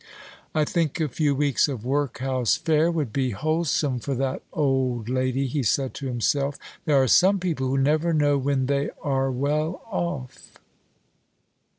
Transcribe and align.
"I 0.55 0.65
think 0.65 0.99
a 0.99 1.07
few 1.07 1.35
weeks 1.35 1.67
of 1.67 1.85
workhouse 1.85 2.55
fare 2.57 2.89
would 2.89 3.13
be 3.13 3.29
wholesome 3.33 3.99
for 3.99 4.15
that 4.15 4.41
old 4.51 5.07
lady," 5.09 5.45
he 5.45 5.61
said 5.61 5.93
to 5.93 6.07
himself. 6.07 6.57
"There 6.85 6.99
are 6.99 7.07
some 7.07 7.39
people 7.39 7.67
who 7.67 7.77
never 7.77 8.11
know 8.11 8.39
when 8.39 8.65
they 8.65 8.89
are 9.03 9.31
well 9.31 9.83
off." 9.91 10.57